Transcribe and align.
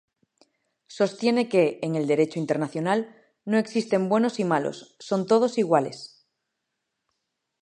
Sostiene 0.97 1.47
que, 1.47 1.77
en 1.83 1.95
el 1.95 2.07
derecho 2.07 2.39
internacional, 2.39 3.15
no 3.45 3.59
existen 3.59 4.09
buenos 4.09 4.39
y 4.39 4.43
malos, 4.43 4.95
son 4.99 5.27
todos 5.27 5.59
iguales. 5.59 6.25